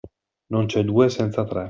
Non 0.47 0.65
c'è 0.65 0.83
due 0.83 1.09
senza 1.09 1.43
tre. 1.43 1.59